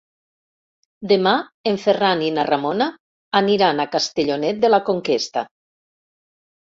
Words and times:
Demà 1.11 1.33
en 1.73 1.77
Ferran 1.83 2.23
i 2.27 2.31
na 2.37 2.45
Ramona 2.49 2.87
aniran 3.43 3.85
a 3.85 3.89
Castellonet 3.97 4.65
de 4.67 4.73
la 4.75 4.81
Conquesta. 4.93 5.45